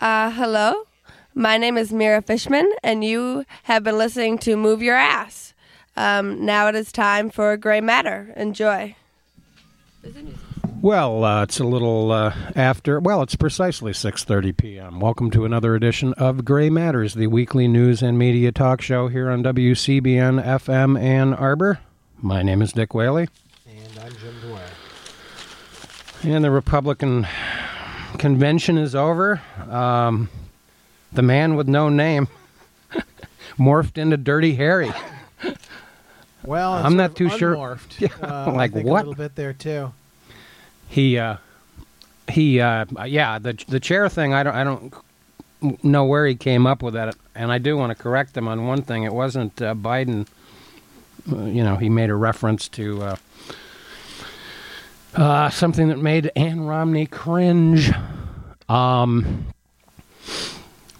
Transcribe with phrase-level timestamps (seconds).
[0.00, 0.74] Uh, hello.
[1.34, 5.54] My name is Mira Fishman, and you have been listening to Move Your Ass.
[5.96, 8.32] Um, now it is time for Gray Matter.
[8.36, 8.94] Enjoy.
[10.80, 13.00] Well, uh, it's a little uh, after.
[13.00, 15.00] Well, it's precisely 6:30 p.m.
[15.00, 19.30] Welcome to another edition of Gray Matters, the weekly news and media talk show here
[19.30, 21.80] on WCBN FM Ann Arbor.
[22.20, 23.28] My name is Dick Whaley,
[23.66, 24.68] And I'm Jim Dwyer.
[26.34, 27.26] and the Republican
[28.16, 29.40] convention is over.
[29.70, 30.28] Um,
[31.12, 32.28] the man with no name
[33.58, 34.92] morphed into Dirty Harry.
[36.44, 37.78] Well, I'm not too sure-.
[37.98, 39.04] Yeah, Uh, like what?
[39.04, 39.92] A little bit there too.
[40.88, 41.36] He, uh,
[42.28, 44.32] he, uh, yeah, the the chair thing.
[44.34, 47.96] I don't, I don't know where he came up with that, and I do want
[47.96, 49.02] to correct him on one thing.
[49.04, 50.26] It wasn't uh, Biden.
[51.30, 53.02] Uh, you know, he made a reference to
[55.16, 57.90] uh, something that made Ann Romney cringe.
[58.68, 59.46] Um,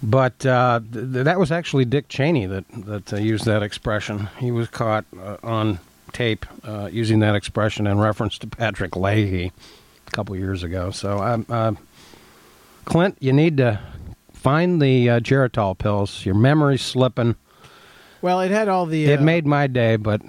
[0.01, 4.29] but uh, th- that was actually Dick Cheney that that uh, used that expression.
[4.39, 5.79] He was caught uh, on
[6.13, 9.51] tape uh, using that expression in reference to Patrick Leahy
[10.07, 10.91] a couple years ago.
[10.91, 11.73] So, um, uh,
[12.85, 13.79] Clint, you need to
[14.33, 16.25] find the uh, Geritol pills.
[16.25, 17.35] Your memory's slipping.
[18.21, 19.05] Well, it had all the.
[19.05, 20.21] It uh, made my day, but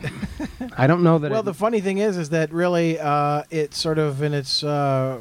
[0.77, 1.31] I don't know that.
[1.31, 4.62] Well, it, the funny thing is, is that really, uh, it sort of in its,
[4.62, 5.19] uh,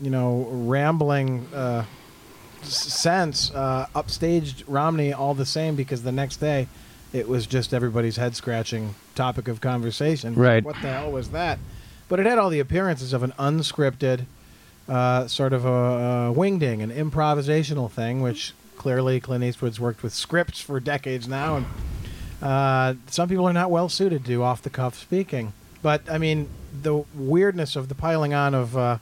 [0.00, 1.84] you know, rambling uh,
[2.62, 6.68] sense, uh, upstaged Romney all the same because the next day,
[7.12, 10.34] it was just everybody's head scratching topic of conversation.
[10.34, 10.62] Right.
[10.64, 11.58] What the hell was that?
[12.08, 14.26] But it had all the appearances of an unscripted,
[14.88, 20.14] uh, sort of a, a wingding, an improvisational thing, which clearly Clint Eastwood's worked with
[20.14, 21.66] scripts for decades now, and
[22.42, 25.52] uh, some people are not well suited to off the cuff speaking.
[25.82, 26.48] But I mean,
[26.82, 28.98] the weirdness of the piling on of uh,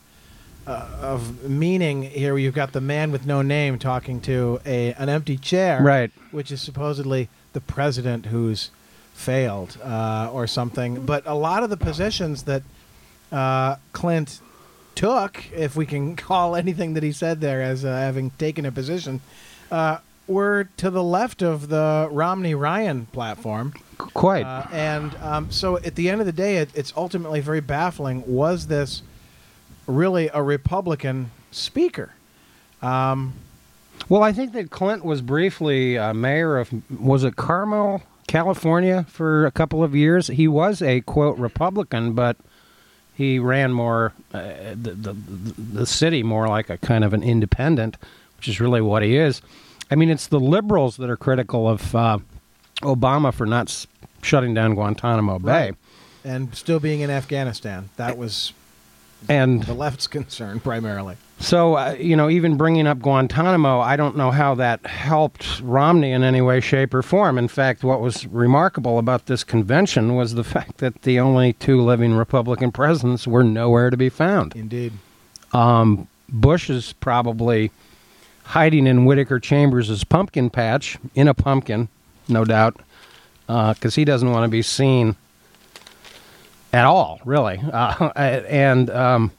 [0.67, 2.39] uh, of meaning here.
[2.39, 6.11] You've got the man with no name talking to a an empty chair, Right.
[6.31, 8.71] Which is supposedly the president who's
[9.13, 11.05] failed uh, or something.
[11.07, 12.63] But a lot of the positions that
[13.31, 14.41] uh, Clint
[14.95, 18.73] took, if we can call anything that he said there as uh, having taken a
[18.73, 19.21] position,
[19.71, 23.75] uh, were to the left of the Romney Ryan platform.
[23.99, 24.45] quite.
[24.45, 28.25] Uh, and um, so at the end of the day, it, it's ultimately very baffling.
[28.27, 29.03] Was this
[29.87, 32.13] really a Republican speaker?
[32.83, 33.35] Um,
[34.09, 36.71] Well, I think that Clint was briefly uh, mayor of
[37.01, 40.27] was it Carmel, California, for a couple of years.
[40.29, 42.37] He was a quote Republican, but
[43.15, 44.43] he ran more uh,
[44.75, 47.97] the, the the city more like a kind of an independent,
[48.37, 49.41] which is really what he is.
[49.91, 52.19] I mean, it's the liberals that are critical of uh,
[52.83, 53.87] Obama for not s-
[54.23, 55.75] shutting down Guantanamo Bay, Right.
[56.25, 58.53] and still being in Afghanistan, that was
[59.29, 61.17] and the left's concern primarily.
[61.39, 66.13] So, uh, you know, even bringing up Guantanamo, I don't know how that helped Romney
[66.13, 67.39] in any way, shape, or form.
[67.39, 71.81] In fact, what was remarkable about this convention was the fact that the only two
[71.83, 74.55] living Republican presidents were nowhere to be found.
[74.55, 74.93] Indeed.
[75.53, 77.71] Um, Bush is probably
[78.45, 81.89] hiding in Whittaker Chambers' pumpkin patch, in a pumpkin,
[82.29, 82.77] no doubt,
[83.47, 85.17] because he doesn't want to be seen
[86.73, 87.59] at all, really.
[87.73, 89.33] Uh, and um,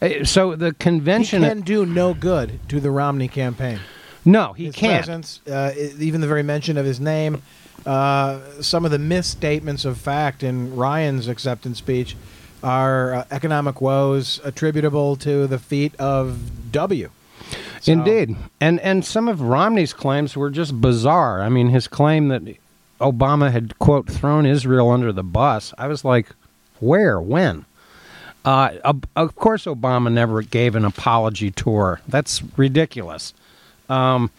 [0.00, 1.42] eh, so the He convention.
[1.42, 3.80] can do no good to the Romney campaign.
[4.24, 5.04] no, he his can't.
[5.06, 7.42] presence, uh, even the very mention of his name,
[7.86, 12.16] uh, some of the misstatements of fact in Ryan's acceptance speech
[12.62, 17.10] are uh, economic woes attributable to the feet of W.
[17.82, 21.42] So- Indeed, and and some of Romney's claims were just bizarre.
[21.42, 22.42] I mean, his claim that
[23.00, 25.74] Obama had quote thrown Israel under the bus.
[25.76, 26.28] I was like,
[26.78, 27.64] where, when?
[28.44, 32.00] Uh, of, of course, Obama never gave an apology tour.
[32.08, 33.34] That's ridiculous.
[33.88, 34.30] Um,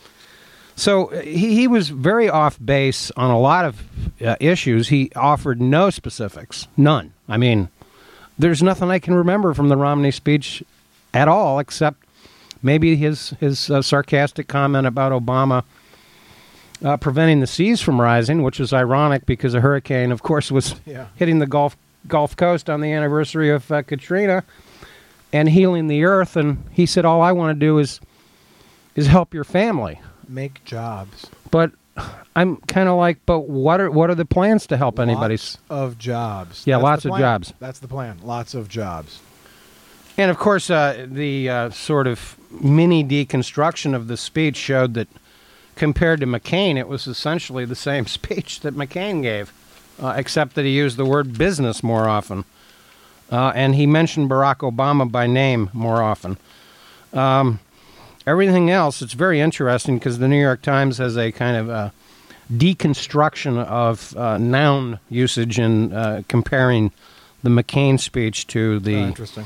[0.75, 3.84] so he, he was very off base on a lot of
[4.25, 4.88] uh, issues.
[4.90, 7.14] He offered no specifics, none.
[7.30, 7.70] I mean,
[8.40, 10.64] there's nothing I can remember from the Romney speech
[11.14, 12.03] at all, except
[12.63, 15.63] maybe his his uh, sarcastic comment about Obama
[16.83, 20.75] uh, preventing the seas from rising, which was ironic because a hurricane, of course, was
[20.86, 21.07] Yeah.
[21.15, 21.77] hitting the Gulf
[22.07, 24.44] Gulf Coast on the anniversary of uh, Katrina
[25.31, 26.36] and healing the earth.
[26.36, 28.00] And he said, "All I want to do is
[28.95, 31.27] is help your family." Make jobs.
[31.51, 31.71] But
[32.36, 35.33] I'm kind of like, but what are what are the plans to help anybody?
[35.36, 36.63] Lots of jobs.
[36.66, 37.54] Yeah, That's lots of jobs.
[37.59, 38.19] That's the plan.
[38.24, 39.19] Lots of jobs.
[40.18, 45.08] And of course, uh, the uh, sort of mini deconstruction of the speech showed that
[45.76, 49.52] compared to McCain, it was essentially the same speech that McCain gave,
[50.02, 52.46] uh, except that he used the word business more often.
[53.32, 56.38] Uh, and he mentioned Barack Obama by name more often.
[57.14, 57.60] Um,
[58.28, 61.90] everything else, it's very interesting because the New York Times has a kind of uh,
[62.52, 66.92] deconstruction of uh, noun usage in uh, comparing
[67.42, 69.46] the McCain speech to Oh, the interesting.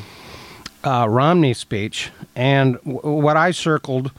[0.87, 2.11] Uh, Romney speech.
[2.35, 4.11] And w- what I circled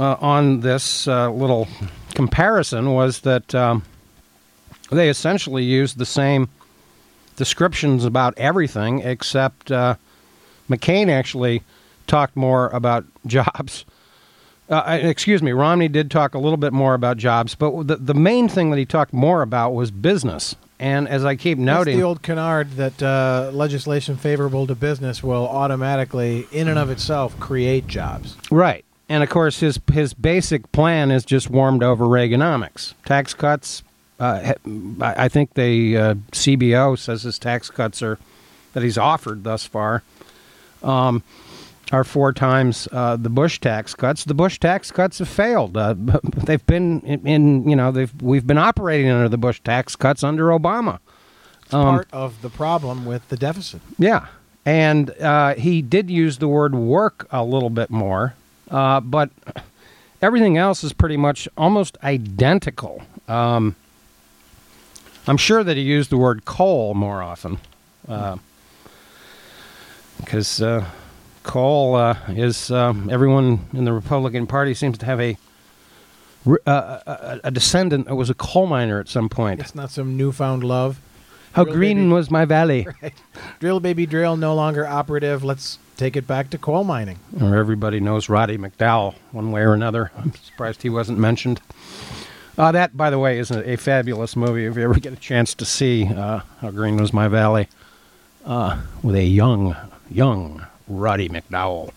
[0.00, 1.68] uh, on this uh, little
[2.14, 3.84] comparison was that um,
[4.90, 6.48] they essentially used the same
[7.36, 9.94] descriptions about everything, except uh,
[10.68, 11.62] McCain actually
[12.08, 13.84] talked more about jobs.
[14.68, 18.14] Uh, excuse me, Romney did talk a little bit more about jobs, but the, the
[18.14, 20.56] main thing that he talked more about was business.
[20.82, 25.22] And as I keep That's noting, the old canard that uh, legislation favorable to business
[25.22, 28.36] will automatically, in and of itself, create jobs.
[28.50, 28.84] Right.
[29.08, 32.94] And of course, his his basic plan is just warmed over Reaganomics.
[33.04, 33.84] Tax cuts.
[34.18, 34.54] Uh,
[35.00, 38.18] I I think the uh, CBO says his tax cuts are
[38.72, 40.02] that he's offered thus far
[40.82, 41.22] um,
[41.92, 44.24] are four times uh, the Bush tax cuts.
[44.24, 45.76] The Bush tax cuts have failed.
[45.76, 45.94] Uh,
[46.24, 50.24] they've been in, in you know they've we've been operating under the Bush tax cuts
[50.24, 50.98] under Obama.
[51.64, 53.80] It's Um, part of the problem with the deficit.
[53.98, 54.26] Yeah,
[54.64, 58.34] and uh, he did use the word work a little bit more,
[58.70, 59.30] uh, but
[60.22, 63.02] everything else is pretty much almost identical.
[63.28, 63.76] Um,
[65.28, 67.58] I'm sure that he used the word coal more often,
[70.18, 70.84] because uh,
[71.42, 75.36] coal uh, is um, everyone in the Republican Party seems to have a
[76.66, 79.60] uh, a, a descendant that was a coal miner at some point.
[79.60, 81.00] It's not some newfound love.
[81.52, 82.08] How Real green baby.
[82.12, 82.86] was my valley?
[83.60, 85.44] Drill baby drill no longer operative.
[85.44, 87.18] Let's take it back to coal mining.
[87.40, 90.10] or everybody knows Roddy McDowall one way or another.
[90.16, 91.60] I'm surprised he wasn't mentioned.
[92.58, 94.64] Uh, that, by the way, is a, a fabulous movie.
[94.66, 97.68] If you ever get a chance to see uh, How Green Was My Valley
[98.44, 99.76] uh, with a young,
[100.10, 100.66] young
[100.98, 101.90] Roddy McDowall.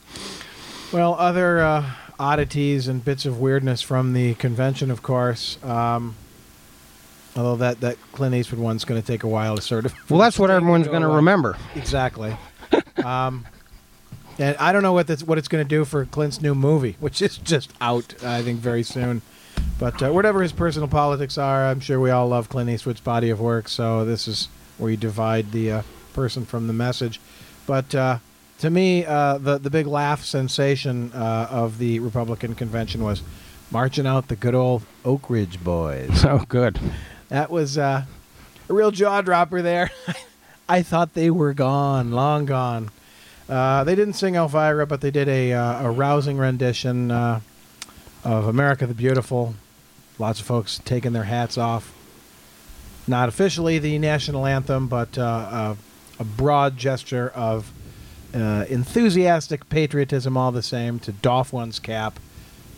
[0.91, 5.61] Well, other uh, oddities and bits of weirdness from the convention, of course.
[5.63, 6.15] Um,
[7.35, 10.09] although that, that Clint Eastwood one's going to take a while to sort of.
[10.09, 11.57] Well, that's what everyone's going to remember.
[11.75, 12.35] Exactly.
[13.03, 13.45] um,
[14.37, 16.97] and I don't know what that's, what it's going to do for Clint's new movie,
[16.99, 19.21] which is just out, I think, very soon.
[19.79, 23.29] But uh, whatever his personal politics are, I'm sure we all love Clint Eastwood's body
[23.29, 23.67] of work.
[23.67, 25.81] So this is where you divide the uh,
[26.13, 27.19] person from the message.
[27.65, 28.19] But uh,
[28.59, 33.21] to me, uh, the the big laugh sensation uh, of the Republican convention was
[33.71, 36.21] marching out the good old Oak Ridge boys.
[36.21, 36.79] So good.
[37.29, 38.05] That was uh,
[38.69, 39.91] a real jaw dropper there.
[40.69, 42.89] I thought they were gone, long gone.
[43.47, 47.39] Uh, they didn't sing Elvira, but they did a, uh, a rousing rendition uh,
[48.23, 49.53] of America the Beautiful.
[50.17, 51.93] Lots of folks taking their hats off.
[53.07, 55.75] Not officially the national anthem, but uh,
[56.17, 57.71] a, a broad gesture of
[58.35, 62.19] uh, enthusiastic patriotism, all the same, to doff one's cap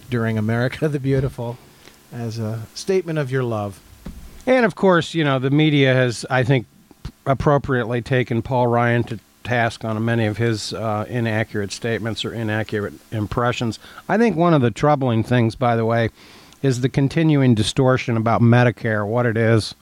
[0.09, 1.57] during America the Beautiful
[2.12, 3.81] as a statement of your love.
[4.45, 6.68] And of course, you know, the media has, I think,
[7.25, 12.94] appropriately taken Paul Ryan to task on many of his uh, inaccurate statements or inaccurate
[13.12, 13.80] impressions.
[14.07, 16.09] I think one of the troubling things, by the way,
[16.62, 19.75] is the continuing distortion about Medicare, what it is,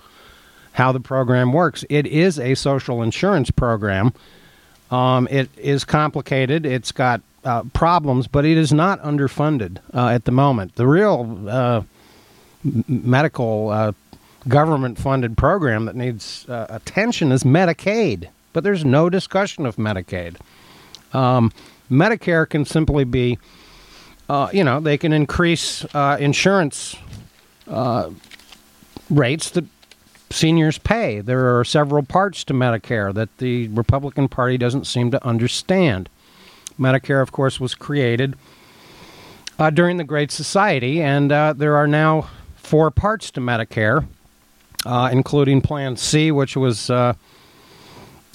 [0.74, 1.84] how the program works.
[1.90, 4.14] It is a social insurance program.
[4.92, 6.66] Um, it is complicated.
[6.66, 10.76] It's got uh, problems, but it is not underfunded uh, at the moment.
[10.76, 11.82] The real uh,
[12.88, 13.92] medical uh,
[14.48, 20.38] government funded program that needs uh, attention is Medicaid, but there's no discussion of Medicaid.
[21.14, 21.52] Um,
[21.90, 23.38] Medicare can simply be,
[24.28, 26.96] uh, you know, they can increase insurance
[29.10, 29.66] rates that
[30.30, 31.22] seniors pay.
[31.22, 36.10] There are several parts to Medicare that the Republican Party doesn't seem to understand.
[36.80, 38.36] Medicare, of course, was created
[39.58, 44.06] uh, during the Great Society, and uh, there are now four parts to Medicare,
[44.86, 47.14] uh, including Plan C, which was uh,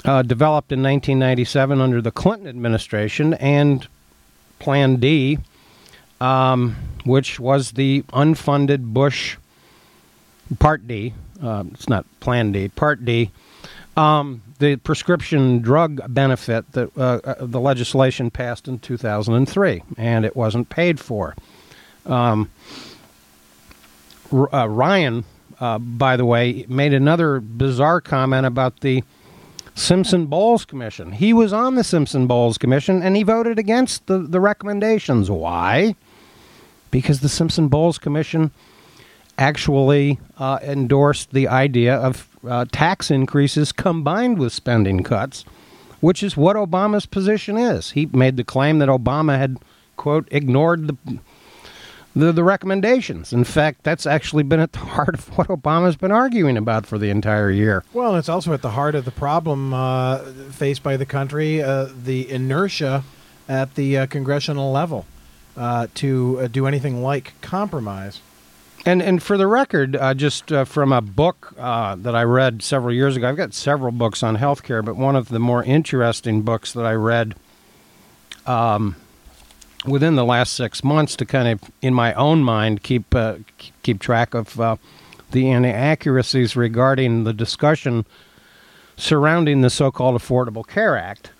[0.04, 3.86] uh, developed in 1997 under the Clinton administration, and
[4.58, 5.38] Plan D,
[6.20, 9.36] um, which was the unfunded Bush
[10.58, 11.14] Part D.
[11.42, 13.30] Uh, it's not Plan D, Part D.
[13.96, 20.36] Um, the prescription drug benefit that uh, uh, the legislation passed in 2003, and it
[20.36, 21.34] wasn't paid for.
[22.06, 22.50] Um,
[24.32, 25.24] uh, Ryan,
[25.58, 29.02] uh, by the way, made another bizarre comment about the
[29.74, 31.12] Simpson Bowles Commission.
[31.12, 35.30] He was on the Simpson Bowles Commission and he voted against the, the recommendations.
[35.30, 35.94] Why?
[36.90, 38.50] Because the Simpson Bowles Commission
[39.40, 45.44] actually uh, endorsed the idea of uh, tax increases combined with spending cuts,
[46.00, 47.92] which is what Obama's position is.
[47.92, 49.56] He made the claim that Obama had,
[49.96, 51.18] quote, ignored the,
[52.14, 53.32] the, the recommendations.
[53.32, 56.98] In fact, that's actually been at the heart of what Obama's been arguing about for
[56.98, 57.82] the entire year.
[57.94, 60.18] Well, it's also at the heart of the problem uh,
[60.50, 63.04] faced by the country, uh, the inertia
[63.48, 65.06] at the uh, congressional level
[65.56, 68.20] uh, to do anything like compromise.
[68.86, 72.62] And and for the record, uh, just uh, from a book uh, that I read
[72.62, 76.42] several years ago, I've got several books on healthcare, but one of the more interesting
[76.42, 77.34] books that I read
[78.46, 78.96] um,
[79.84, 83.36] within the last six months to kind of, in my own mind, keep uh,
[83.82, 84.76] keep track of uh,
[85.30, 88.06] the inaccuracies regarding the discussion
[88.96, 91.30] surrounding the so-called Affordable Care Act.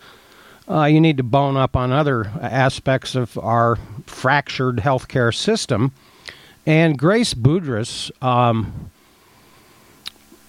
[0.68, 5.92] Uh, you need to bone up on other aspects of our fractured healthcare system
[6.67, 8.90] and Grace Budrys, um,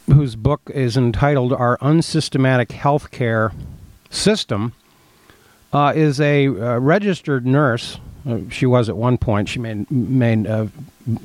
[0.07, 3.53] whose book is entitled Our Unsystematic Healthcare
[4.09, 4.73] System,
[5.71, 7.99] uh, is a uh, registered nurse.
[8.27, 9.49] Uh, she was at one point.
[9.49, 10.67] She may, may uh,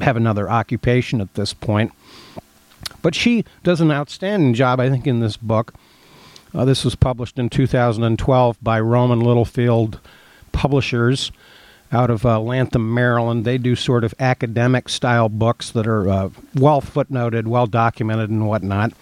[0.00, 1.92] have another occupation at this point.
[3.02, 5.74] But she does an outstanding job, I think, in this book.
[6.54, 10.00] Uh, this was published in 2012 by Rowman Littlefield
[10.52, 11.32] Publishers
[11.92, 13.44] out of uh, Lanham, Maryland.
[13.44, 18.46] They do sort of academic style books that are uh, well footnoted, well documented, and
[18.46, 18.92] whatnot.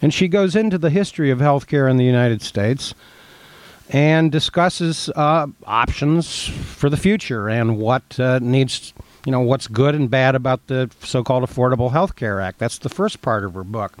[0.00, 2.94] And she goes into the history of healthcare in the United States
[3.90, 8.92] and discusses uh, options for the future and what uh, needs,
[9.24, 12.58] you know, what's good and bad about the so-called Affordable Health Care Act.
[12.58, 13.96] That's the first part of her book.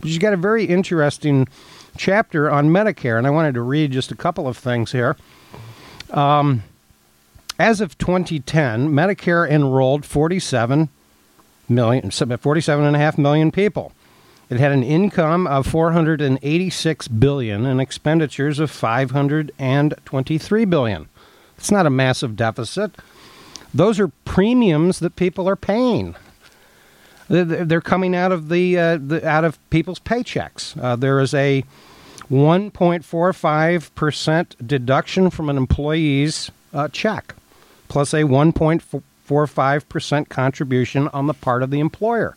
[0.00, 1.48] But she's got a very interesting
[1.96, 5.16] chapter on Medicare, and I wanted to read just a couple of things here.
[6.10, 6.62] Um,
[7.58, 10.88] as of 2010, Medicare enrolled 47
[11.68, 13.92] million, 47.5 million people.
[14.50, 21.08] It had an income of 486 billion and expenditures of 523 billion.
[21.56, 22.96] It's not a massive deficit.
[23.72, 26.16] Those are premiums that people are paying.
[27.28, 30.76] They're coming out of the, uh, the out of people's paychecks.
[30.82, 31.64] Uh, there is a
[32.30, 37.34] 1.45 percent deduction from an employee's uh, check
[37.92, 42.34] plus a 1.45% contribution on the part of the employer.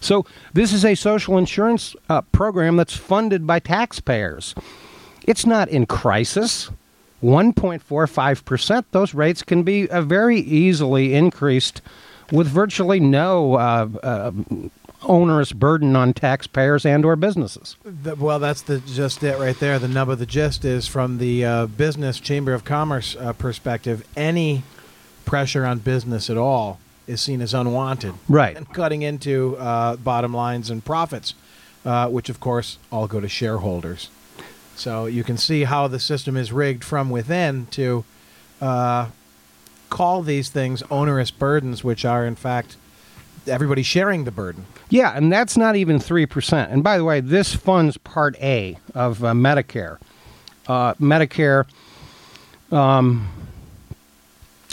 [0.00, 4.54] So, this is a social insurance uh, program that's funded by taxpayers.
[5.26, 6.70] It's not in crisis.
[7.22, 11.80] 1.45%, those rates can be uh, very easily increased
[12.30, 14.32] with virtually no uh, uh
[15.06, 17.76] onerous burden on taxpayers and or businesses.
[17.84, 19.78] The, well, that's the just it right there.
[19.78, 24.06] The nub of the gist is from the uh, business chamber of commerce uh, perspective.
[24.16, 24.62] Any
[25.24, 28.56] pressure on business at all is seen as unwanted, right?
[28.56, 31.34] And cutting into uh, bottom lines and profits,
[31.84, 34.08] uh, which of course all go to shareholders.
[34.76, 38.04] So you can see how the system is rigged from within to
[38.60, 39.08] uh,
[39.90, 42.76] call these things onerous burdens, which are in fact
[43.46, 44.66] everybody sharing the burden.
[44.88, 46.72] Yeah, and that's not even 3%.
[46.72, 49.98] And by the way, this funds Part A of uh, Medicare.
[50.66, 51.66] Uh, Medicare
[52.72, 53.28] um,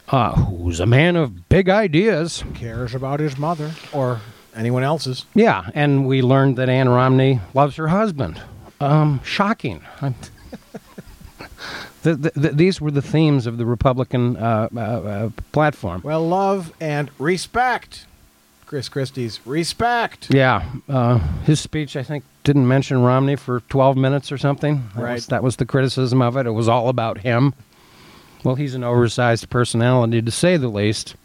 [0.09, 4.19] uh, who's a man of big ideas, cares about his mother or
[4.53, 5.25] anyone else's.
[5.33, 8.41] Yeah, and we learned that Ann Romney loves her husband.
[8.81, 9.81] Um, shocking.
[12.05, 16.01] The, the, the, these were the themes of the Republican uh, uh, uh, platform.
[16.03, 18.05] Well, love and respect.
[18.67, 20.31] Chris Christie's respect.
[20.31, 24.83] Yeah, uh, his speech I think didn't mention Romney for 12 minutes or something.
[24.93, 25.13] That Right.
[25.13, 26.45] Was, that was the criticism of it.
[26.45, 27.55] It was all about him.
[28.43, 31.15] Well, he's an oversized personality to say the least.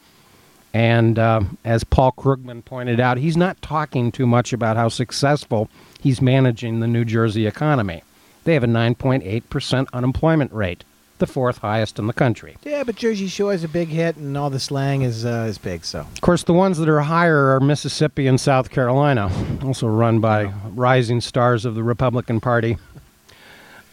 [0.73, 5.69] And uh, as Paul Krugman pointed out, he's not talking too much about how successful
[6.01, 8.03] he's managing the New Jersey economy.
[8.51, 10.83] They have a 9.8% unemployment rate,
[11.19, 12.57] the fourth highest in the country.
[12.65, 15.57] Yeah, but Jersey Shore is a big hit, and all the slang is uh, is
[15.57, 15.85] big.
[15.85, 19.31] So Of course, the ones that are higher are Mississippi and South Carolina,
[19.63, 22.77] also run by rising stars of the Republican Party.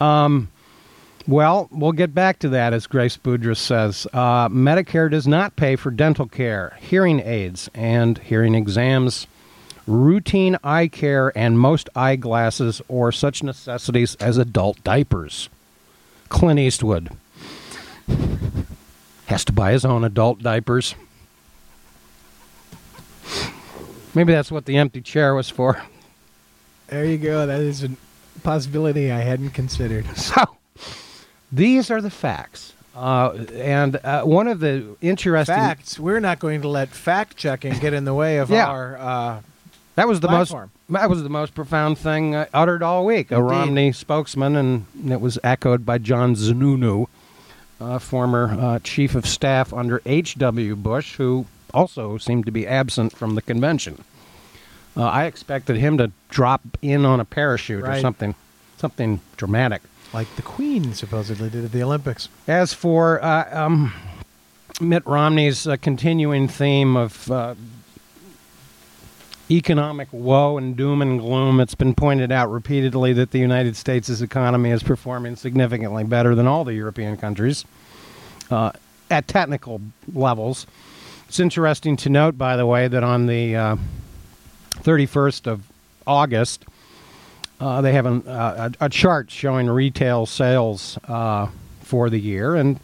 [0.01, 0.47] Um,
[1.27, 4.07] well, we'll get back to that, as Grace Budrys says.
[4.11, 9.27] Uh, Medicare does not pay for dental care, hearing aids, and hearing exams,
[9.87, 15.49] routine eye care, and most eyeglasses or such necessities as adult diapers.
[16.29, 17.09] Clint Eastwood
[19.27, 20.93] has to buy his own adult diapers.
[24.13, 25.81] Maybe that's what the empty chair was for.
[26.87, 27.45] there you go.
[27.45, 27.89] That is a
[28.43, 30.05] possibility I hadn't considered.
[30.17, 30.43] So,
[31.51, 32.73] these are the facts.
[32.95, 35.97] Uh, and uh, one of the interesting Facts.
[35.99, 38.67] We're not going to let fact checking get in the way of Yeah.
[38.67, 38.97] our.
[38.97, 39.41] Uh,
[39.97, 40.71] that was the platform.
[40.87, 43.31] most that was the most profound thing uttered all week.
[43.31, 47.07] A Romney spokesman, and it was echoed by John Sununu,
[47.81, 50.75] uh, former uh, chief of staff under H.W.
[50.77, 54.03] Bush, who also seemed to be absent from the convention.
[54.95, 58.33] Uh, I expected him to drop in on a parachute or something,
[58.77, 59.81] something dramatic.
[60.13, 62.29] like the Queen supposedly did at the Olympics.
[62.47, 63.93] As for uh, um,
[64.79, 67.55] Mitt Romney's uh, continuing theme of uh,
[69.49, 74.21] economic woe and doom and gloom, it's been pointed out repeatedly that the United States'
[74.21, 77.65] economy is performing significantly better than all the European countries
[78.51, 78.71] uh,
[79.09, 79.81] at technical
[80.13, 80.67] levels.
[81.27, 83.75] It's interesting to note, by the way, that on the uh,
[84.75, 85.63] 31st of
[86.05, 86.65] August,
[87.59, 91.47] uh, they have an, uh, a, a chart showing retail sales uh,
[91.81, 92.79] for the year, and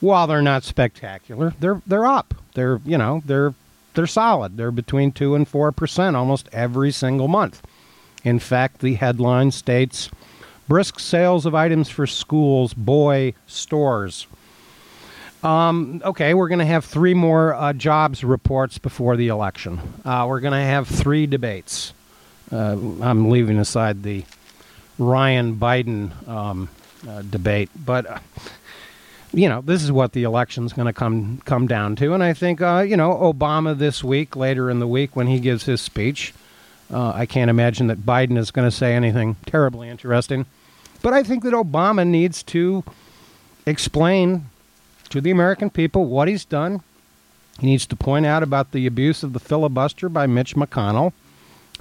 [0.00, 2.34] while they're not spectacular, they're they're up.
[2.54, 3.54] They're you know they're
[3.96, 4.56] they're solid.
[4.56, 7.62] They're between two and four percent almost every single month.
[8.22, 10.10] In fact, the headline states
[10.68, 14.26] brisk sales of items for schools, boy stores.
[15.42, 19.78] Um, okay, we're going to have three more uh, jobs reports before the election.
[20.04, 21.92] Uh, we're going to have three debates.
[22.50, 24.24] Uh, I'm leaving aside the
[24.98, 26.68] Ryan Biden um,
[27.06, 28.18] uh, debate, but uh,
[29.36, 32.32] you know this is what the election's going to come come down to, and I
[32.32, 35.80] think uh, you know Obama this week, later in the week when he gives his
[35.80, 36.32] speech,
[36.92, 40.46] uh, I can't imagine that Biden is going to say anything terribly interesting,
[41.02, 42.82] but I think that Obama needs to
[43.66, 44.46] explain
[45.10, 46.82] to the American people what he's done.
[47.60, 51.12] He needs to point out about the abuse of the filibuster by Mitch McConnell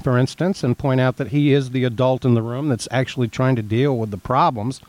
[0.02, 3.28] for instance, and point out that he is the adult in the room that's actually
[3.28, 4.82] trying to deal with the problems.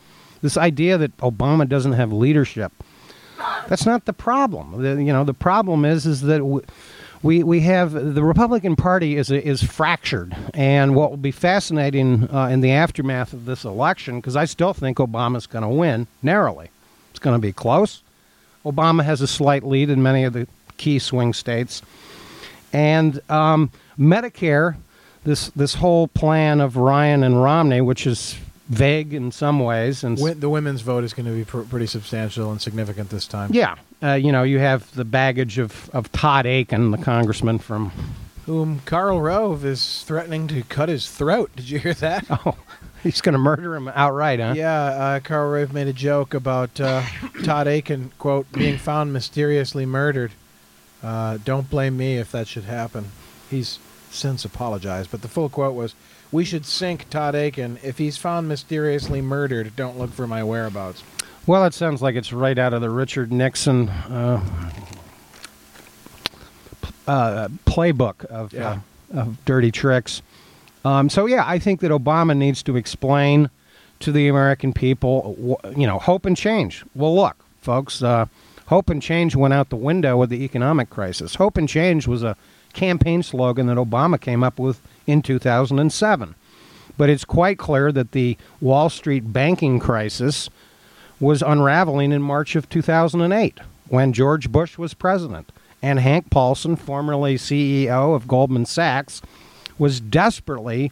[0.43, 2.73] This idea that Obama doesn't have leadership,
[3.69, 4.83] that's not the problem.
[4.83, 6.45] The, you know, the problem is is that
[7.23, 12.49] we we have the Republican Party is is fractured, and what will be fascinating uh,
[12.49, 16.71] in the aftermath of this election, because I still think Obama's going to win narrowly.
[17.11, 18.03] It's going to be close.
[18.65, 20.47] Obama has a slight lead in many of the
[20.77, 21.83] key swing states,
[22.73, 24.77] and um, Medicare
[25.27, 28.37] this this whole plan of Ryan and Romney, which is
[28.69, 32.51] vague in some ways, and the women's vote is going to be pr- pretty substantial
[32.51, 33.51] and significant this time.
[33.53, 37.93] yeah, uh, you know, you have the baggage of, of Todd Akin, the congressman from.
[38.47, 41.51] Whom Karl Rove is threatening to cut his throat.
[41.57, 42.25] Did you hear that?
[42.47, 42.57] Oh,
[43.03, 44.55] he's going to murder him outright, huh?
[44.57, 47.03] Yeah, uh, Karl Rove made a joke about uh,
[47.45, 50.33] Todd Akin, quote, being found mysteriously murdered.
[51.03, 53.07] Uh, don't blame me if that should happen.
[53.51, 53.79] He's
[54.11, 55.95] since apologized, but the full quote was,
[56.33, 57.79] "We should sink Todd Akin.
[57.83, 61.03] If he's found mysteriously murdered, don't look for my whereabouts."
[61.47, 64.41] Well, it sounds like it's right out of the Richard Nixon uh,
[67.07, 68.79] uh, playbook of, Yeah.
[69.15, 70.23] uh, of dirty tricks.
[70.85, 73.51] Um, so, yeah, I think that Obama needs to explain
[74.01, 76.85] to the American people, you know, hope and change.
[76.95, 78.27] Well, look, folks, uh,
[78.67, 81.37] hope and change went out the window with the economic crisis.
[81.37, 82.37] Hope and change was a
[82.73, 86.35] campaign slogan that Obama came up with in 2007.
[86.97, 90.49] But it's quite clear that the Wall Street banking crisis
[91.21, 95.51] was unraveling in March of 2008 when George Bush was president.
[95.83, 99.23] And Hank Paulson, formerly CEO of Goldman Sachs,
[99.79, 100.91] was desperately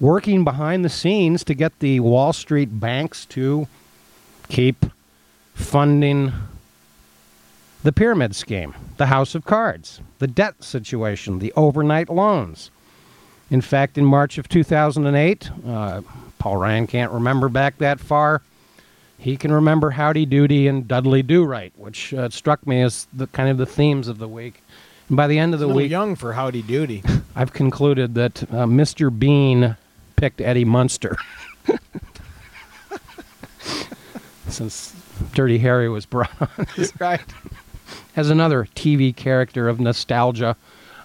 [0.00, 3.68] working behind the scenes to get the Wall Street banks to
[4.48, 4.86] keep
[5.54, 6.32] funding
[7.82, 12.70] the pyramid scheme, the house of cards, the debt situation, the overnight loans.
[13.52, 16.00] In fact, in March of 2008, uh,
[16.38, 18.40] Paul Ryan can't remember back that far.
[19.18, 23.26] He can remember Howdy Doody and Dudley Do Right, which uh, struck me as the
[23.26, 24.62] kind of the themes of the week.
[25.08, 27.04] And by the end of the week, young for Howdy Doody.
[27.36, 29.16] I've concluded that uh, Mr.
[29.16, 29.76] Bean
[30.16, 31.18] picked Eddie Munster.
[34.48, 34.96] Since
[35.34, 36.66] Dirty Harry was brought on
[36.98, 37.20] right.
[38.16, 40.56] as another TV character of nostalgia.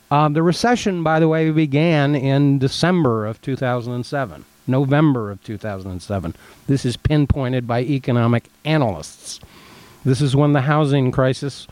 [0.10, 6.36] Um, the recession, by the way, began in December of 2007, November of 2007.
[6.67, 9.39] This is pinpointed by economic analysts.
[10.06, 11.67] This is when the housing crisis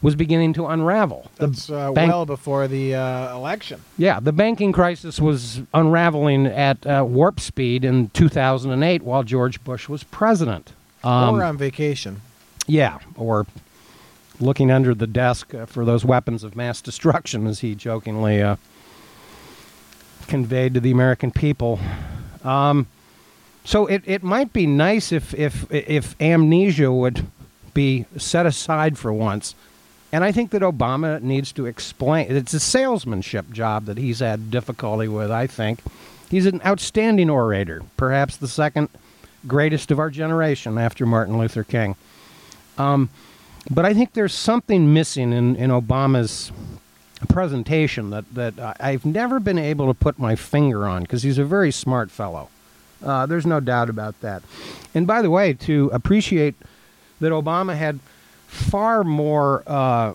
[0.00, 1.30] was beginning to unravel.
[1.36, 3.82] That's uh, bank- well before the uh, election.
[3.98, 9.88] yeah, the banking crisis was unraveling at uh, warp speed in 2008 while George Bush
[9.88, 10.72] was president.
[11.04, 12.20] Um, or on vacation.
[12.66, 13.46] yeah, or
[14.40, 18.56] looking under the desk uh, for those weapons of mass destruction, as he jokingly uh,
[20.26, 21.78] conveyed to the American people.
[22.44, 22.86] Um,
[23.64, 27.26] so it, it might be nice if, if if amnesia would
[27.74, 29.54] be set aside for once.
[30.12, 32.30] And I think that Obama needs to explain.
[32.30, 35.80] It's a salesmanship job that he's had difficulty with, I think.
[36.30, 38.88] He's an outstanding orator, perhaps the second
[39.46, 41.96] greatest of our generation after Martin Luther King.
[42.78, 43.10] Um,
[43.70, 46.52] but I think there's something missing in, in Obama's
[47.28, 51.44] presentation that, that I've never been able to put my finger on because he's a
[51.44, 52.48] very smart fellow.
[53.02, 54.42] Uh, there's no doubt about that.
[54.94, 56.54] And by the way, to appreciate
[57.20, 58.00] that Obama had
[58.46, 60.14] far more uh,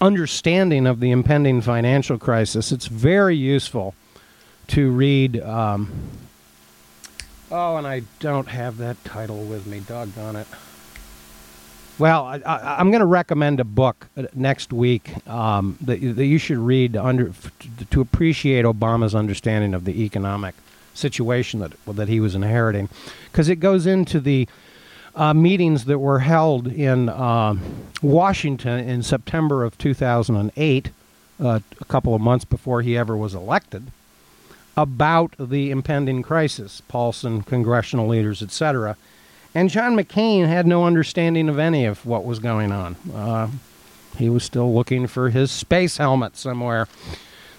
[0.00, 3.94] understanding of the impending financial crisis, it's very useful
[4.68, 5.40] to read.
[5.40, 5.90] Um,
[7.50, 9.80] oh, and I don't have that title with me.
[9.80, 10.46] Doggone it.
[11.98, 12.40] Well, I,
[12.78, 16.58] I'm going to recommend a book uh, next week um, that, you- that you should
[16.58, 17.32] read to, under,
[17.90, 20.54] to, appreciate Obama's understanding of the economic
[20.94, 22.88] situation that that he was inheriting,
[23.30, 24.48] because it goes into the
[25.14, 27.60] uh, meetings that were held in um
[28.02, 30.90] Washington in September of 2008,
[31.40, 33.92] uh, a couple of months before he ever was elected,
[34.76, 38.96] about the impending crisis, Paulson, congressional leaders, etc.
[39.54, 42.96] And John McCain had no understanding of any of what was going on.
[43.14, 43.48] Uh,
[44.16, 46.88] he was still looking for his space helmet somewhere.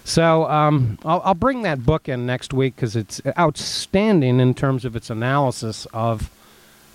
[0.03, 4.85] So um, I'll, I'll bring that book in next week because it's outstanding in terms
[4.85, 6.29] of its analysis of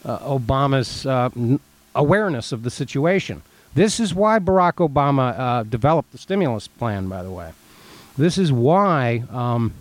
[0.04, 1.60] uh, Obama's uh, n-
[1.94, 3.42] awareness of the situation.
[3.74, 7.52] This is why Barack Obama uh, developed the stimulus plan, by the way.
[8.16, 9.72] This is why um,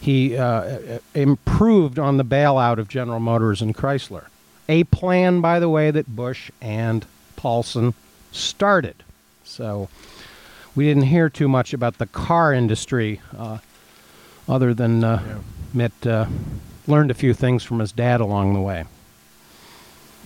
[0.00, 4.24] he uh, improved on the bailout of General Motors and Chrysler.
[4.68, 7.06] A plan, by the way, that Bush and
[7.36, 7.94] Paulson
[8.32, 9.02] started.
[9.44, 9.88] So
[10.74, 13.58] we didn't hear too much about the car industry, uh,
[14.48, 15.38] other than uh, Yeah.
[15.72, 16.26] Mitt uh,
[16.86, 18.84] learned a few things from his dad along the way.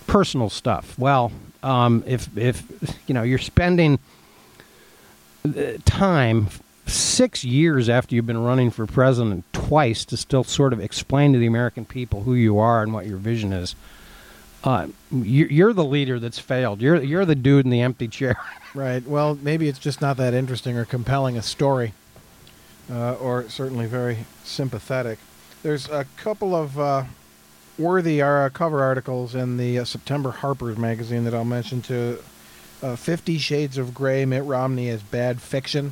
[0.07, 0.97] Personal stuff.
[0.99, 1.31] Well,
[1.63, 2.63] um, if if
[3.07, 3.99] you know you're spending
[5.45, 6.47] uh, time
[6.85, 11.39] six years after you've been running for president twice to still sort of explain to
[11.39, 13.75] the American people who you are and what your vision is.
[14.63, 16.81] Uh, you're, the leader that's failed.
[16.81, 18.37] You're you're the dude in the empty chair.
[18.73, 19.05] Right.
[19.05, 21.91] Well, maybe it's just not that interesting or compelling a story,
[22.89, 25.19] uh, or certainly very sympathetic.
[25.61, 27.03] There's a couple of uh,
[27.77, 32.19] worthy uh, cover articles in the uh, September Harper's magazine that I'll mention to
[32.81, 35.91] uh, Fifty Shades of Grey, Mitt Romney as bad fiction,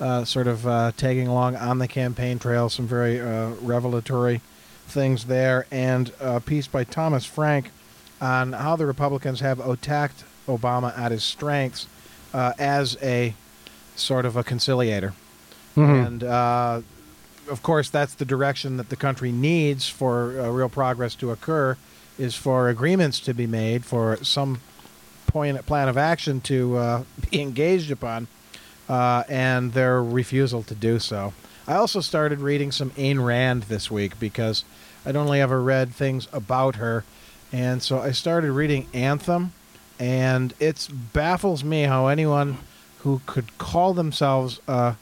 [0.00, 4.40] uh, sort of uh, tagging along on the campaign trail, some very uh, revelatory
[4.86, 7.70] things there, and a piece by Thomas Frank
[8.20, 11.86] on how the Republicans have attacked Obama at his strengths
[12.32, 13.34] uh, as a
[13.94, 15.12] sort of a conciliator.
[15.76, 16.06] Mhm.
[16.06, 16.80] And uh,
[17.50, 21.76] of course, that's the direction that the country needs for uh, real progress to occur,
[22.18, 24.60] is for agreements to be made, for some
[25.26, 28.28] point plan of action to uh, be engaged upon,
[28.88, 31.32] uh, and their refusal to do so.
[31.66, 34.64] I also started reading some Ayn Rand this week because
[35.04, 37.04] I'd only ever read things about her,
[37.52, 39.52] and so I started reading Anthem,
[39.98, 42.58] and it baffles me how anyone
[43.00, 44.94] who could call themselves, uh,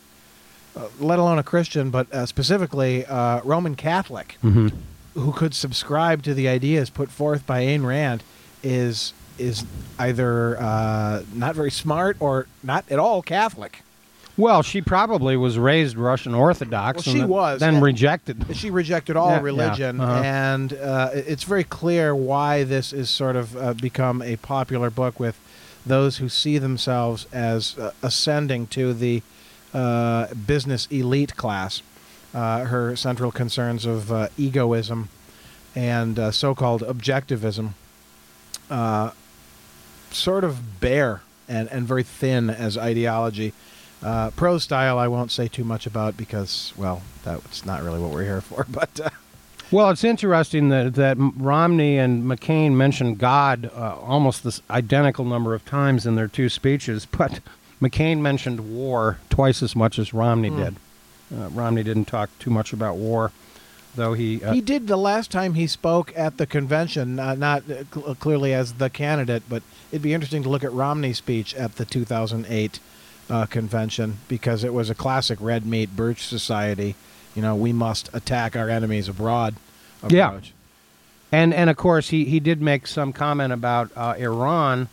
[0.77, 4.73] uh, let alone a Christian, but uh, specifically uh, Roman Catholic, Mhm.
[5.15, 8.23] who could subscribe to the ideas put forth by Ayn Rand,
[8.63, 9.65] is is
[9.99, 13.83] either uh, not very smart or not at all Catholic.
[14.37, 17.07] Well, she probably was raised Russian Orthodox.
[17.07, 18.45] Well, she was, then and- rejected.
[18.57, 20.23] She rejected all Yeah, yeah, religion, uh-huh.
[20.25, 25.21] and uh, it's very clear why this is sort of uh, become a popular book
[25.21, 25.39] with
[25.87, 29.23] those who see themselves as uh, ascending to the
[29.73, 31.83] uh, business elite class.
[32.35, 35.09] Uh, her central concerns of uh, egoism
[35.77, 37.75] and uh, so-called objectivism,
[38.69, 39.13] uh,
[40.15, 43.53] sort of bare and, and very thin as ideology.
[44.03, 48.11] Uh, pro style, I won't say too much about because, well, that's not really what
[48.11, 48.67] we're here for.
[48.71, 49.11] But uh,
[49.71, 55.55] Well, it's interesting that that Romney and McCain mentioned God uh, almost this identical number
[55.55, 57.41] of times in their two speeches, but
[57.81, 60.57] McCain mentioned war twice as much as Romney Hmm.
[60.63, 60.77] did.
[61.35, 63.33] Uh, Romney didn't talk too much about war,
[63.97, 64.43] though he.
[64.43, 68.15] Uh, he did the last time he spoke at the convention, uh, not uh, cl-
[68.17, 71.85] clearly as the candidate, but it'd be interesting to look at Romney's speech at the
[71.85, 72.81] 2008
[73.31, 76.95] uh, convention because it was a classic red meat birch society.
[77.35, 79.55] You know, we must attack our enemies abroad.
[80.03, 80.13] Approach.
[80.13, 80.41] Yeah.
[81.33, 84.89] And and of course he, he did make some comment about uh, Iran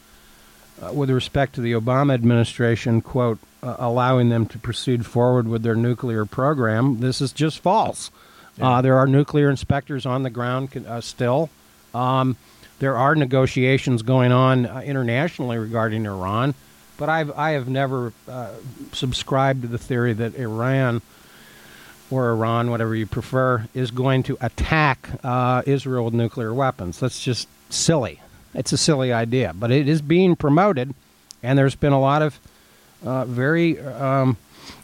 [0.82, 5.62] uh, with respect to the Obama administration quote uh, allowing them to proceed forward with
[5.62, 7.00] their nuclear program.
[7.00, 8.10] This is just false.
[8.58, 8.70] Yeah.
[8.70, 11.50] Uh, there are nuclear inspectors on the ground con- uh, still.
[11.94, 12.36] Um,
[12.80, 16.56] there are negotiations going on uh, internationally regarding Iran,
[16.98, 18.50] but I've I have never uh,
[18.92, 21.02] subscribed to the theory that Iran
[22.10, 27.00] or Iran, whatever you prefer, is going to attack uh, Israel with nuclear weapons.
[27.00, 28.20] That's just silly.
[28.54, 30.94] It's a silly idea, but it is being promoted,
[31.42, 32.38] and there's been a lot of
[33.06, 34.36] uh, very um,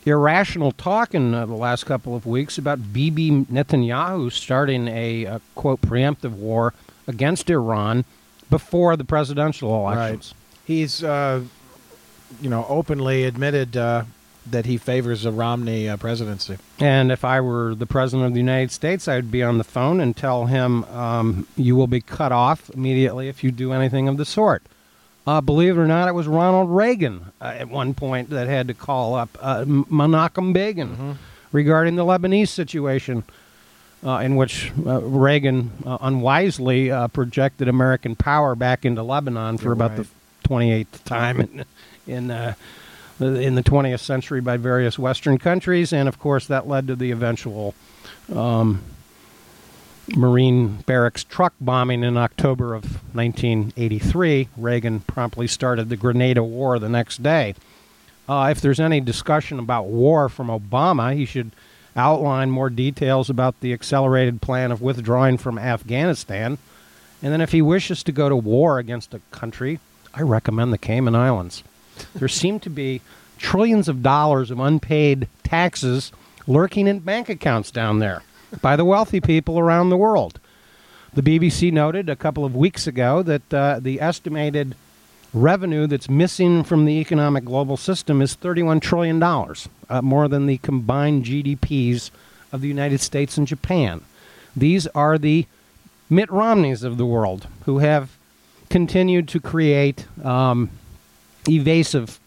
[0.08, 5.40] irrational talk in uh, the last couple of weeks about Bibi Netanyahu starting a, uh
[5.56, 6.74] quote preemptive war
[7.08, 8.06] against Iran
[8.50, 10.34] before the presidential elections.
[10.66, 11.44] He's, uh,
[12.42, 14.04] you know, openly admitted uh,
[14.46, 16.58] that he favors a Romney uh, presidency.
[16.80, 19.64] And if I were the president of the United States, I would be on the
[19.64, 24.08] phone and tell him, um, "You will be cut off immediately if you do anything
[24.08, 24.64] of the sort."
[25.28, 28.70] Uh, believe it or not, it was Ronald Reagan uh, at one point that had
[28.70, 31.18] to call up uh, Menachem Begin
[31.52, 33.26] regarding the Lebanese situation,
[34.06, 39.66] uh, in which uh, Reagan uh, unwisely uh, projected American power back into Lebanon for
[39.66, 40.08] You're about right.
[40.44, 41.66] the 28th time in
[42.08, 42.54] in, uh,
[43.20, 46.96] the- in the 20th century by various Western countries, and of course that led to
[46.96, 47.76] the eventual
[48.34, 48.82] um,
[50.16, 52.84] Marine barracks truck bombing in October of
[53.16, 54.50] 1983.
[54.56, 57.56] Reagan promptly started the Grenada War the next day.
[58.30, 61.52] Uh, if there's any discussion about war from Obama, he should
[61.96, 66.58] outline more details about the accelerated plan of withdrawing from Afghanistan.
[67.22, 69.80] And then, if he wishes to go to war against a country,
[70.14, 71.64] I recommend the Cayman Islands.
[72.14, 73.02] There seem to be
[73.38, 76.12] trillions of dollars of unpaid taxes
[76.46, 78.22] lurking in bank accounts down there
[78.62, 80.40] by the wealthy people around the world.
[81.14, 84.76] The BBC noted a couple of weeks ago that uh, the estimated
[85.34, 90.58] revenue that's missing from the economic global system is $31 trillion, uh, more than the
[90.60, 92.12] combined GDPs
[92.52, 94.02] of the United States and Japan.
[94.56, 95.46] These are the
[96.10, 98.18] Mitt Romneys of the world who have
[98.70, 100.70] continued to create um,
[101.48, 102.20] evasive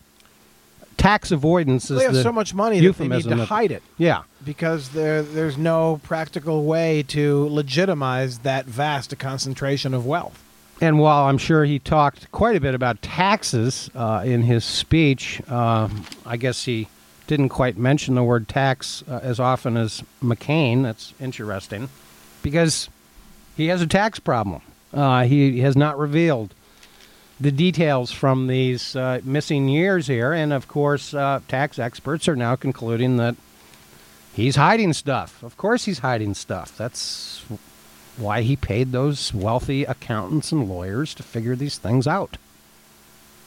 [1.01, 1.91] tax avoidance.
[1.91, 4.23] is They have the so much money that they need euphemism to hide it Yeah.
[4.45, 10.43] because there there's no practical way to legitimize that vast a concentration of wealth.
[10.83, 15.43] And while I'm sure he talked quite a bit about taxes uh, in his speech,
[15.49, 15.89] uh,
[16.25, 16.89] I guess he
[17.27, 20.83] didn't quite mention the word tax uh, as often as McCain.
[20.83, 21.89] That's interesting
[22.43, 22.89] because
[23.57, 24.63] he has a tax problem.
[24.93, 26.55] Uh, he has not revealed
[27.41, 30.33] the details from these uh, missing years here.
[30.33, 33.35] And of course, uh, tax experts are now concluding that
[34.35, 35.43] he's hiding stuff.
[35.43, 36.77] Of course, he's hiding stuff.
[36.77, 37.43] That's
[38.19, 42.37] why he paid those wealthy accountants and lawyers to figure these things out.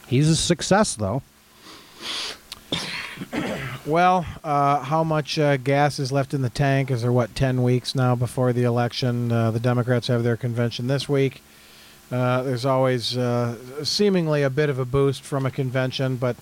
[0.08, 1.22] He's a success, though.
[3.86, 6.90] Well, uh, how much uh, gas is left in the tank?
[6.90, 9.30] Is there what ten weeks now before the election?
[9.30, 11.42] Uh, the Democrats have their convention this week.
[12.10, 16.36] Uh, there's always uh, seemingly a bit of a boost from a convention, but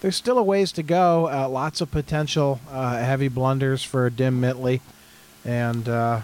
[0.00, 1.28] there's still a ways to go.
[1.28, 4.80] Uh, lots of potential uh, heavy blunders for Dim Mitley,
[5.44, 6.20] and uh,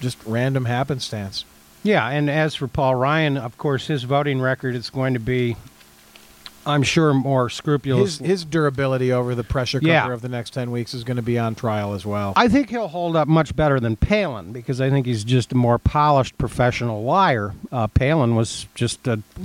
[0.00, 1.44] just random happenstance.
[1.82, 5.56] Yeah, and as for Paul Ryan, of course, his voting record is going to be
[6.70, 8.18] I'm sure more scrupulous.
[8.18, 10.12] His his durability over the pressure cooker Yeah.
[10.12, 12.32] of the next ten weeks is going to be on trial as well.
[12.36, 15.54] I think he'll hold up much better than Palin because I think he's just a
[15.56, 17.52] more polished professional liar.
[17.70, 19.20] Uh, Palin was just a,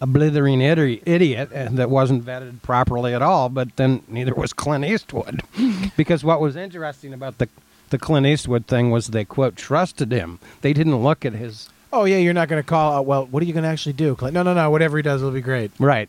[0.00, 3.48] a blithering idi- idiot and that wasn't vetted properly at all.
[3.48, 5.42] But then neither was Clint Eastwood,
[5.96, 7.48] because what was interesting about the
[7.90, 10.38] the Clint Eastwood thing was they quote trusted him.
[10.60, 12.98] They didn't look at his oh yeah, you're not going to call.
[12.98, 14.34] Uh, well, what are you going to actually do, Clint?
[14.34, 14.70] No, no, no.
[14.70, 15.70] Whatever he does will be great.
[15.78, 16.08] right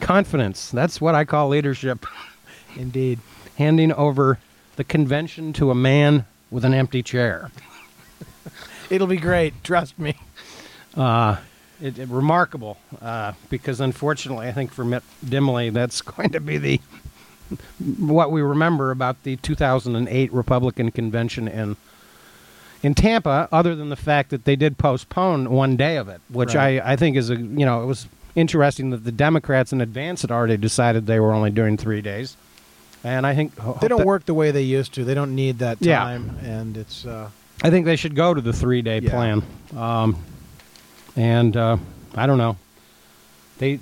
[0.00, 0.70] confidence.
[0.70, 2.04] That's what I call leadership.
[2.76, 3.20] Indeed.
[3.56, 4.38] Handing over
[4.76, 7.50] the convention to a man with an empty chair.
[8.90, 9.62] It'll be great.
[9.64, 10.16] Trust me.
[10.96, 11.36] uh,
[11.80, 16.58] it, it- remarkable uh, because unfortunately, I think for Mitt Dimley, that's going to be
[16.58, 16.80] the
[17.98, 21.76] what we remember about the 2008 Republican convention in
[22.84, 23.48] in Tampa.
[23.50, 26.80] Other than the fact that they did postpone one day of it, which Right.
[26.80, 30.22] I, I think is a you know it was interesting that the Democrats in advance
[30.22, 32.36] had already decided they were only doing three days,
[33.02, 35.04] and I think They don't work the way they used to.
[35.04, 35.98] They don't need that Yeah.
[36.00, 37.04] time, and it's.
[37.06, 37.30] Uh,
[37.62, 39.10] I think they should go to the three day Yeah.
[39.10, 39.42] plan.
[39.76, 40.16] Um,
[41.16, 41.76] and uh,
[42.14, 42.56] I don't know.
[43.58, 43.80] They.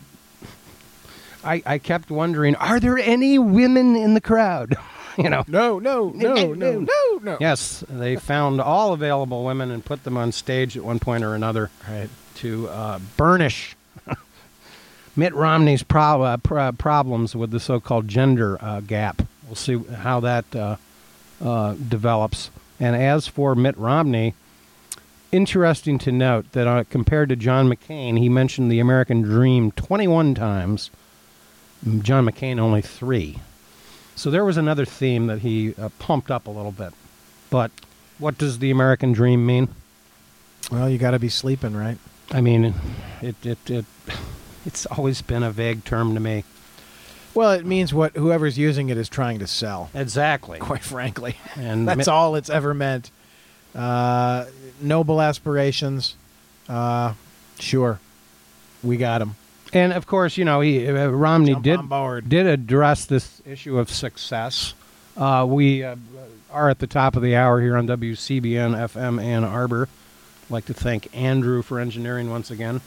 [1.44, 4.76] I, I kept wondering, are there any women in the crowd?
[5.18, 5.44] you know.
[5.48, 7.36] no, no, no, no, no, no, no.
[7.40, 11.34] Yes, they found all available women and put them on stage at one point or
[11.34, 12.08] another Right.
[12.36, 13.76] to uh, burnish
[15.16, 19.22] Mitt Romney's pro- uh, pro- problems with the so-called gender uh, gap.
[19.46, 20.76] We'll see how that uh,
[21.44, 22.50] uh, develops.
[22.80, 24.34] And as for Mitt Romney,
[25.30, 30.34] interesting to note that uh, compared to John McCain, he mentioned the American dream 21
[30.34, 30.90] times.
[31.86, 33.38] Mm, John McCain only three.
[34.14, 36.92] So there was another theme that he uh, pumped up a little bit.
[37.50, 37.70] But
[38.18, 39.68] what does the American dream mean?
[40.70, 41.98] Well, you got to be sleeping, right?
[42.30, 42.74] I mean,
[43.20, 43.84] it, it, it,
[44.64, 46.44] it's always been a vague term to me.
[47.34, 49.90] Well, it means what whoever's using it is trying to sell.
[49.94, 50.58] Exactly.
[50.58, 53.10] Quite frankly, And that's Mitt- all it's ever meant.
[53.74, 54.44] Uh,
[54.80, 56.14] noble aspirations.
[56.68, 57.14] Uh,
[57.58, 58.00] sure,
[58.82, 59.34] we got them.
[59.72, 62.28] And of course, you know, he, uh, Romney Jump did board.
[62.28, 64.74] did address this issue of success.
[65.16, 65.96] Uh, we uh,
[66.50, 69.88] are at the top of the hour here on WCBN FM Ann Arbor.
[70.44, 72.80] I'd like to thank Andrew for engineering once again.